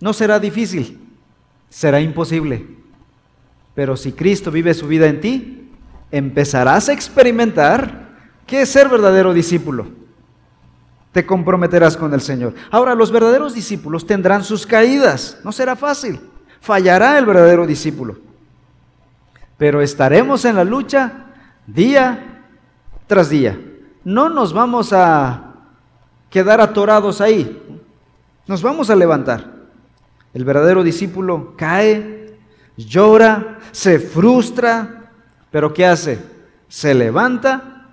[0.00, 0.98] no será difícil,
[1.68, 2.66] será imposible.
[3.76, 5.70] Pero si Cristo vive su vida en ti,
[6.10, 8.08] empezarás a experimentar
[8.44, 9.86] ¿Qué es ser verdadero discípulo?
[11.12, 12.54] Te comprometerás con el Señor.
[12.68, 15.38] Ahora, los verdaderos discípulos tendrán sus caídas.
[15.44, 16.18] No será fácil.
[16.60, 18.16] Fallará el verdadero discípulo.
[19.58, 21.26] Pero estaremos en la lucha
[21.68, 22.42] día
[23.06, 23.67] tras día.
[24.08, 25.52] No nos vamos a
[26.30, 27.62] quedar atorados ahí.
[28.46, 29.52] Nos vamos a levantar.
[30.32, 32.38] El verdadero discípulo cae,
[32.74, 35.10] llora, se frustra,
[35.50, 36.18] pero ¿qué hace?
[36.68, 37.92] Se levanta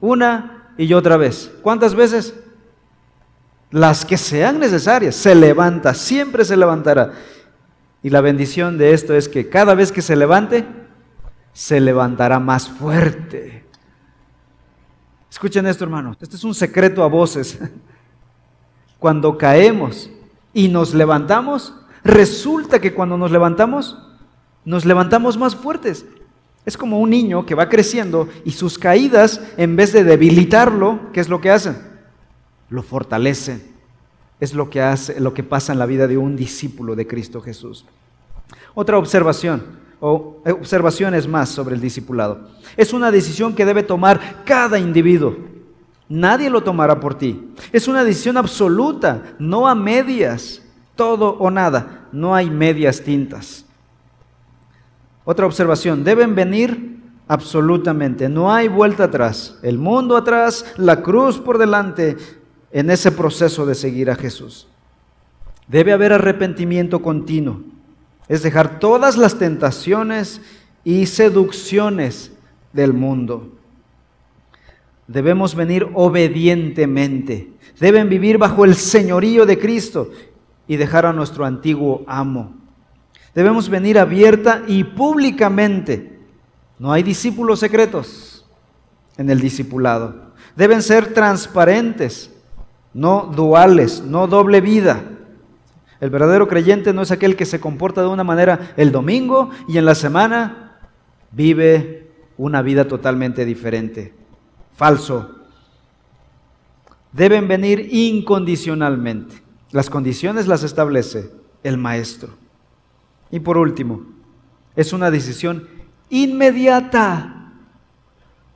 [0.00, 1.52] una y otra vez.
[1.60, 2.34] ¿Cuántas veces?
[3.70, 5.14] Las que sean necesarias.
[5.14, 7.12] Se levanta, siempre se levantará.
[8.02, 10.64] Y la bendición de esto es que cada vez que se levante,
[11.52, 13.67] se levantará más fuerte.
[15.30, 16.16] Escuchen esto, hermanos.
[16.20, 17.58] Este es un secreto a voces.
[18.98, 20.10] Cuando caemos
[20.52, 23.96] y nos levantamos, resulta que cuando nos levantamos,
[24.64, 26.04] nos levantamos más fuertes.
[26.64, 31.20] Es como un niño que va creciendo y sus caídas, en vez de debilitarlo, ¿qué
[31.20, 31.78] es lo que hacen?
[32.70, 33.62] Lo fortalecen.
[34.40, 37.40] Es lo que hace, lo que pasa en la vida de un discípulo de Cristo
[37.40, 37.84] Jesús.
[38.74, 42.48] Otra observación, o eh, observaciones más sobre el discipulado.
[42.76, 45.36] Es una decisión que debe tomar cada individuo.
[46.08, 47.52] Nadie lo tomará por ti.
[47.72, 50.62] Es una decisión absoluta, no a medias,
[50.96, 52.06] todo o nada.
[52.12, 53.64] No hay medias tintas.
[55.24, 56.98] Otra observación, deben venir
[57.28, 59.58] absolutamente, no hay vuelta atrás.
[59.62, 62.16] El mundo atrás, la cruz por delante
[62.72, 64.66] en ese proceso de seguir a Jesús.
[65.66, 67.60] Debe haber arrepentimiento continuo,
[68.28, 70.40] es dejar todas las tentaciones
[70.84, 72.32] y seducciones
[72.72, 73.52] del mundo.
[75.06, 77.50] Debemos venir obedientemente,
[77.80, 80.10] deben vivir bajo el señorío de Cristo
[80.66, 82.54] y dejar a nuestro antiguo amo.
[83.34, 86.18] Debemos venir abierta y públicamente.
[86.78, 88.46] No hay discípulos secretos
[89.16, 90.32] en el discipulado.
[90.54, 92.30] Deben ser transparentes,
[92.92, 95.02] no duales, no doble vida.
[96.00, 99.78] El verdadero creyente no es aquel que se comporta de una manera el domingo y
[99.78, 100.78] en la semana
[101.32, 104.14] vive una vida totalmente diferente.
[104.76, 105.34] Falso.
[107.12, 109.42] Deben venir incondicionalmente.
[109.72, 111.32] Las condiciones las establece
[111.64, 112.30] el maestro.
[113.30, 114.06] Y por último,
[114.76, 115.68] es una decisión
[116.10, 117.52] inmediata.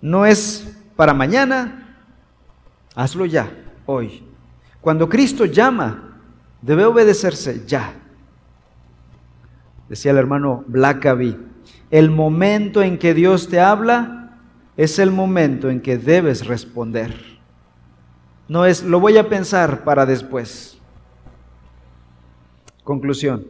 [0.00, 1.96] No es para mañana,
[2.94, 3.50] hazlo ya,
[3.86, 4.22] hoy.
[4.80, 6.11] Cuando Cristo llama,
[6.62, 7.94] debe obedecerse ya.
[9.88, 11.36] Decía el hermano Blackaby,
[11.90, 14.38] el momento en que Dios te habla
[14.76, 17.32] es el momento en que debes responder.
[18.48, 20.78] No es, lo voy a pensar para después.
[22.84, 23.46] Conclusión.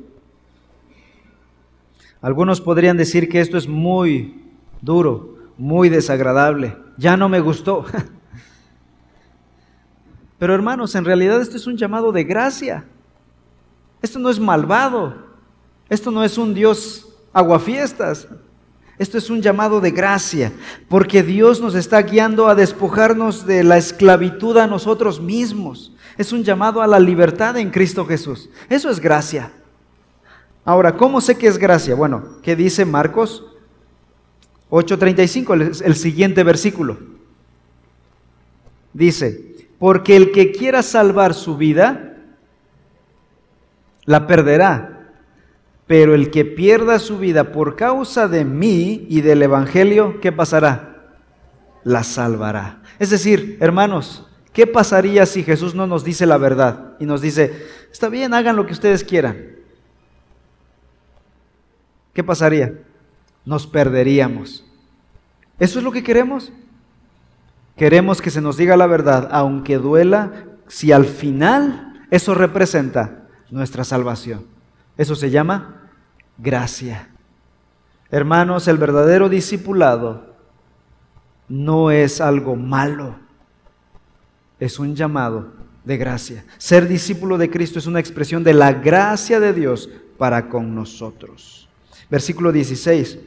[2.20, 4.44] Algunos podrían decir que esto es muy
[4.80, 6.76] duro, muy desagradable.
[6.96, 7.84] Ya no me gustó.
[10.38, 12.84] Pero hermanos, en realidad esto es un llamado de gracia.
[14.02, 15.14] Esto no es malvado.
[15.88, 18.28] Esto no es un Dios aguafiestas.
[18.98, 20.52] Esto es un llamado de gracia,
[20.88, 25.92] porque Dios nos está guiando a despojarnos de la esclavitud a nosotros mismos.
[26.18, 28.50] Es un llamado a la libertad en Cristo Jesús.
[28.68, 29.50] Eso es gracia.
[30.64, 31.94] Ahora, ¿cómo sé que es gracia?
[31.94, 33.44] Bueno, ¿qué dice Marcos
[34.70, 36.98] 8:35, el siguiente versículo?
[38.92, 42.11] Dice, porque el que quiera salvar su vida,
[44.04, 45.10] la perderá.
[45.86, 51.12] Pero el que pierda su vida por causa de mí y del Evangelio, ¿qué pasará?
[51.84, 52.82] La salvará.
[52.98, 57.66] Es decir, hermanos, ¿qué pasaría si Jesús no nos dice la verdad y nos dice,
[57.90, 59.56] está bien, hagan lo que ustedes quieran?
[62.14, 62.74] ¿Qué pasaría?
[63.44, 64.64] Nos perderíamos.
[65.58, 66.52] ¿Eso es lo que queremos?
[67.76, 73.21] Queremos que se nos diga la verdad, aunque duela, si al final eso representa
[73.52, 74.44] nuestra salvación.
[74.96, 75.90] Eso se llama
[76.38, 77.08] gracia.
[78.10, 80.34] Hermanos, el verdadero discipulado
[81.48, 83.14] no es algo malo,
[84.58, 85.52] es un llamado
[85.84, 86.44] de gracia.
[86.58, 89.88] Ser discípulo de Cristo es una expresión de la gracia de Dios
[90.18, 91.68] para con nosotros.
[92.10, 93.18] Versículo 16.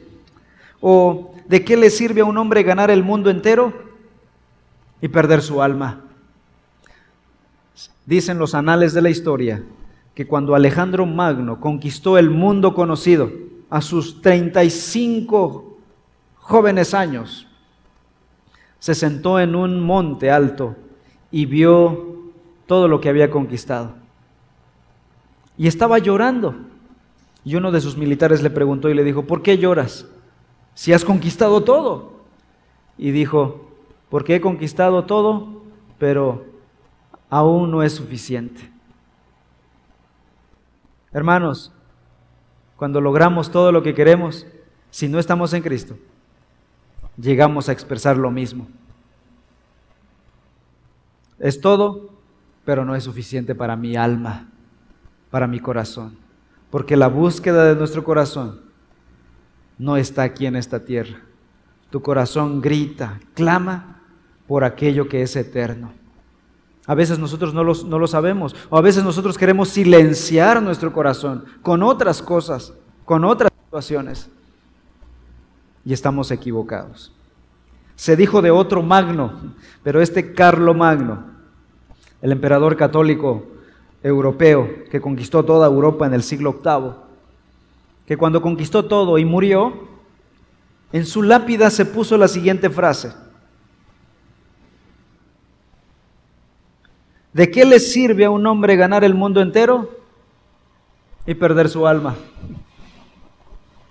[0.80, 3.72] ¿O de qué le sirve a un hombre ganar el mundo entero
[5.00, 6.00] y perder su alma.
[8.04, 9.62] Dicen los anales de la historia
[10.16, 13.30] que cuando Alejandro Magno conquistó el mundo conocido
[13.68, 15.76] a sus 35
[16.36, 17.46] jóvenes años,
[18.78, 20.74] se sentó en un monte alto
[21.30, 22.32] y vio
[22.64, 23.92] todo lo que había conquistado.
[25.58, 26.54] Y estaba llorando.
[27.44, 30.08] Y uno de sus militares le preguntó y le dijo, ¿por qué lloras?
[30.72, 32.20] Si has conquistado todo.
[32.96, 33.68] Y dijo,
[34.08, 35.62] porque he conquistado todo,
[35.98, 36.46] pero
[37.28, 38.75] aún no es suficiente.
[41.16, 41.72] Hermanos,
[42.76, 44.46] cuando logramos todo lo que queremos,
[44.90, 45.96] si no estamos en Cristo,
[47.16, 48.68] llegamos a expresar lo mismo.
[51.38, 52.10] Es todo,
[52.66, 54.50] pero no es suficiente para mi alma,
[55.30, 56.18] para mi corazón.
[56.70, 58.60] Porque la búsqueda de nuestro corazón
[59.78, 61.22] no está aquí en esta tierra.
[61.88, 64.02] Tu corazón grita, clama
[64.46, 65.94] por aquello que es eterno.
[66.86, 71.82] A veces nosotros no, lo sabemos, o a veces nosotros queremos silenciar nuestro corazón con
[71.82, 72.72] otras cosas,
[73.04, 74.28] con otras situaciones,
[75.84, 77.12] y estamos equivocados.
[77.96, 81.24] Se dijo de otro magno, pero este Carlo Magno,
[82.22, 83.46] el emperador católico
[84.02, 86.92] europeo que conquistó toda Europa en el siglo VIII,
[88.06, 89.88] que cuando conquistó todo y murió,
[90.92, 93.12] en su lápida se puso la siguiente frase,
[97.36, 99.90] ¿De qué le sirve a un hombre ganar el mundo entero
[101.26, 102.16] y perder su alma?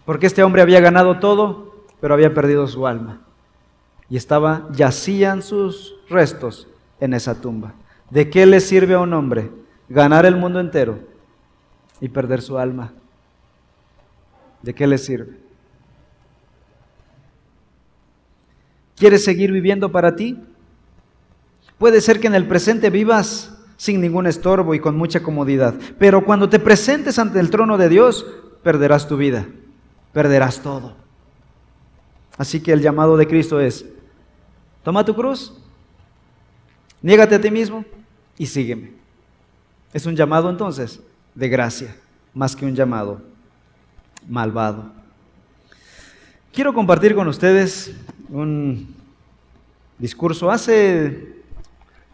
[0.04, 3.22] Porque este hombre había ganado todo, pero había perdido su alma.
[4.10, 6.68] Y estaba, yacían sus restos
[7.00, 7.76] en esa tumba.
[8.10, 9.52] ¿De qué le sirve a un hombre
[9.90, 10.98] ganar el mundo entero
[12.02, 12.94] y perder su alma?
[14.64, 15.38] ¿De qué le sirve?
[18.96, 20.36] ¿Quieres seguir viviendo para ti?
[21.78, 26.24] Puede ser que en el presente vivas sin ningún estorbo y con mucha comodidad, pero
[26.24, 28.26] cuando te presentes ante el trono de Dios,
[28.64, 29.46] perderás tu vida,
[30.14, 30.96] perderás todo.
[32.38, 33.86] Así que el llamado de Cristo es,
[34.84, 35.54] toma tu cruz,
[37.02, 37.84] niégate a ti mismo
[38.38, 38.94] y sígueme.
[39.94, 41.02] Es un llamado entonces
[41.34, 41.96] de gracia,
[42.34, 43.22] más que un llamado
[44.28, 44.92] malvado.
[46.54, 47.94] Quiero compartir con ustedes
[48.30, 48.96] un
[50.00, 50.50] discurso.
[50.50, 51.35] Hace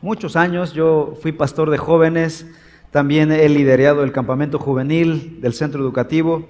[0.01, 2.47] muchos años, yo fui pastor de jóvenes,
[2.91, 6.45] También he liderado el campamento juvenil del centro educativo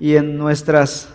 [0.00, 1.14] y en nuestras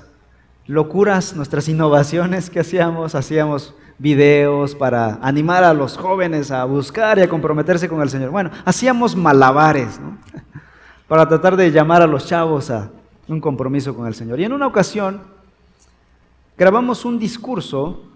[0.67, 7.23] locuras, nuestras innovaciones que hacíamos, hacíamos videos para animar a los jóvenes a buscar y
[7.23, 8.29] a comprometerse con el Señor.
[8.29, 9.99] Bueno, hacíamos malabares
[11.07, 12.91] para tratar de llamar a los chavos a
[13.27, 14.39] un compromiso con el Señor.
[14.39, 15.21] Y en una ocasión
[16.55, 18.09] grabamos un discurso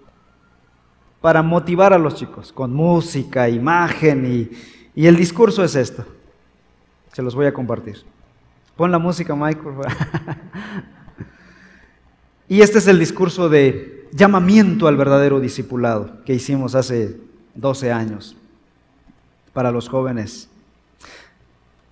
[1.23, 4.49] para motivar a los chicos, con música, imagen,
[4.93, 6.05] y, el discurso es esto.
[7.13, 8.03] Se los voy a compartir.
[8.75, 9.87] Pon la música, favor.
[12.49, 17.17] y este es el discurso de llamamiento al verdadero discipulado que hicimos hace
[17.55, 18.35] 12 años
[19.53, 20.49] para los jóvenes.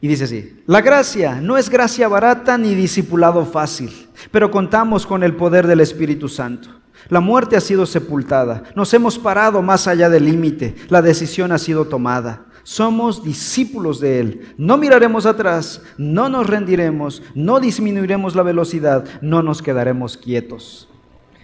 [0.01, 5.23] Y dice así, la gracia no es gracia barata ni discipulado fácil, pero contamos con
[5.23, 6.80] el poder del Espíritu Santo.
[7.10, 11.58] La muerte ha sido sepultada, nos hemos parado más allá del límite, la decisión ha
[11.58, 12.45] sido tomada.
[12.64, 14.54] Somos discípulos de Él.
[14.58, 20.88] No miraremos atrás, no nos rendiremos, no disminuiremos la velocidad, no nos quedaremos quietos.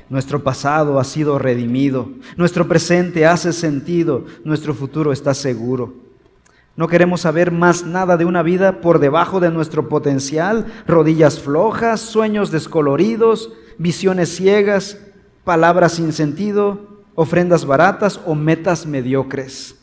[0.10, 5.95] Nuestro pasado ha sido redimido, nuestro presente hace sentido, nuestro futuro está seguro.
[6.78, 11.99] No queremos saber más nada de una vida por debajo de nuestro potencial, rodillas flojas,
[11.99, 14.97] sueños descoloridos, visiones ciegas,
[15.47, 16.77] palabras sin sentido,
[17.15, 19.75] ofrendas baratas o metas mediocres.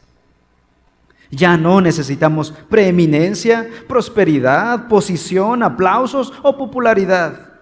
[1.31, 7.55] Ya no necesitamos preeminencia, prosperidad, posición, aplausos o popularidad.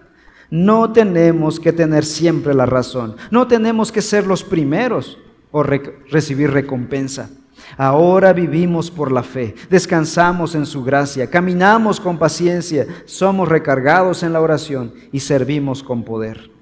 [0.49, 3.15] No tenemos que tener siempre la razón.
[3.31, 5.17] No tenemos que ser los primeros
[5.51, 7.29] o recibir recompensa.
[7.77, 14.33] Ahora vivimos por la fe, descansamos en su gracia, caminamos con paciencia, somos recargados en
[14.33, 16.52] la oración y servimos con poder.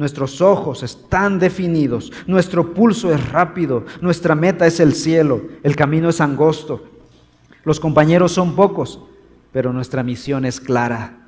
[0.00, 6.08] Nuestros ojos están definidos, nuestro pulso es rápido, nuestra meta es el cielo, el camino
[6.08, 6.82] es angosto.
[7.64, 9.02] Los compañeros son pocos,
[9.52, 11.18] pero nuestra misión es clara.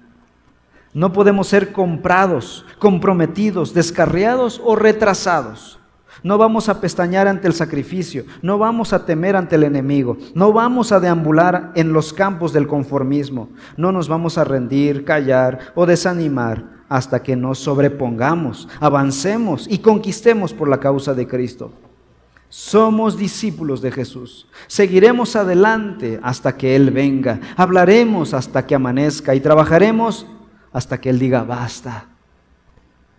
[0.95, 5.79] No podemos ser comprados, comprometidos, descarriados o retrasados.
[6.23, 10.51] No vamos a pestañear ante el sacrificio, no vamos a temer ante el enemigo, no
[10.51, 15.85] vamos a deambular en los campos del conformismo, no nos vamos a rendir, callar o
[15.85, 21.73] desanimar hasta que nos sobrepongamos, avancemos y conquistemos por la causa de Cristo.
[22.51, 24.47] Somos discípulos de Jesús.
[24.67, 27.41] Seguiremos adelante hasta que Él venga.
[27.57, 30.27] Hablaremos hasta que amanezca y trabajaremos
[30.71, 32.09] hasta que Él diga basta.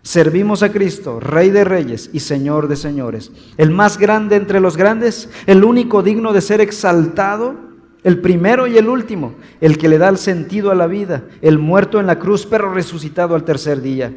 [0.03, 4.78] Servimos a Cristo, Rey de Reyes y Señor de Señores, el más grande entre los
[4.78, 7.72] grandes, el único digno de ser exaltado
[8.04, 11.58] el primero y el último, el que le da el sentido a la vida, el
[11.58, 14.14] muerto en la cruz pero resucitado al tercer día,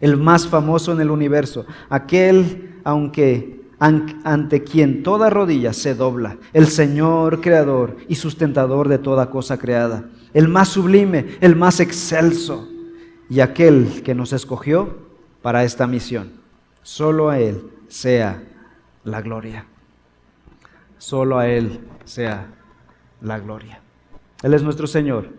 [0.00, 6.66] el más famoso en el universo, aquel aunque ante quien toda rodilla se dobla, el
[6.66, 12.68] Señor creador y sustentador de toda cosa creada, el más sublime, el más excelso
[13.30, 14.96] y aquel que nos escogió
[15.42, 16.32] para esta misión.
[16.82, 18.42] Solo a Él sea
[19.04, 19.66] la gloria.
[20.98, 22.57] Solo a Él sea
[23.20, 23.80] la gloria.
[24.42, 25.30] Él es nuestro Señor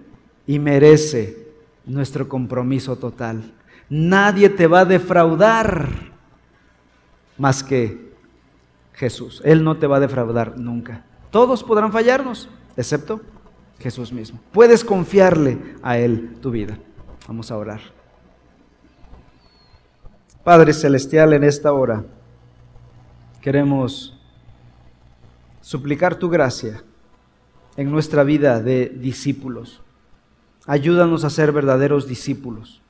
[0.45, 1.47] y merece
[1.85, 3.53] nuestro compromiso total.
[3.89, 5.89] Nadie te va a defraudar
[7.37, 8.09] más que
[8.93, 9.41] Jesús.
[9.45, 11.05] Él no te va a defraudar nunca.
[11.31, 13.21] Todos podrán fallarnos, excepto
[13.79, 14.39] Jesús mismo.
[14.51, 16.77] Puedes confiarle a Él tu vida.
[17.27, 17.79] Vamos a orar.
[20.43, 22.03] Padre Celestial, en esta hora
[23.41, 24.19] queremos
[25.61, 26.83] suplicar tu gracia
[27.79, 29.81] en nuestra vida de discípulos.
[30.67, 32.81] Ayúdanos a ser verdaderos discípulos,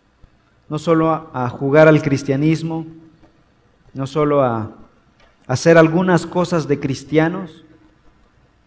[0.68, 2.88] no solo a, jugar al cristianismo,
[3.94, 4.72] no solo a
[5.46, 7.64] hacer algunas cosas de cristianos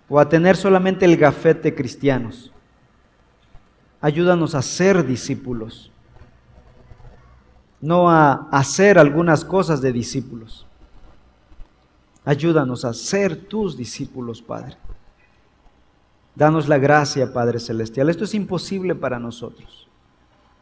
[0.08, 2.52] o a tener solamente el gafete cristianos.
[4.00, 5.90] Ayúdanos a ser discípulos,
[7.80, 10.68] no a hacer algunas cosas de discípulos.
[12.24, 14.76] Ayúdanos a ser tus discípulos, Padre.
[16.34, 18.08] Danos la gracia, Padre Celestial.
[18.08, 19.88] Esto es imposible para nosotros.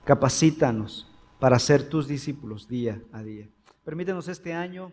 [0.05, 1.07] Capacítanos
[1.39, 3.49] para ser tus discípulos día a día.
[3.85, 4.93] Permítenos este año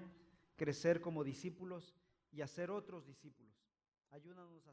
[0.55, 1.95] crecer como discípulos
[2.32, 3.53] y hacer otros discípulos.
[4.11, 4.66] Ayúdanos.